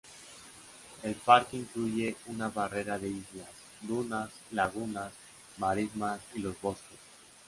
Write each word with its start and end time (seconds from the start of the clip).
El 1.03 1.13
parque 1.13 1.57
incluye 1.57 2.15
una 2.25 2.49
barrera 2.49 2.97
de 2.97 3.07
islas, 3.07 3.49
dunas, 3.81 4.31
lagunas, 4.51 5.13
marismas 5.59 6.19
y 6.33 6.39
los 6.39 6.59
bosques. 6.59 6.97